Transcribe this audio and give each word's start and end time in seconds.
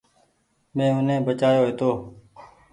مين 0.75 0.89
اوني 0.95 1.15
بچآيو 1.25 1.63
هيتو۔ 1.67 1.91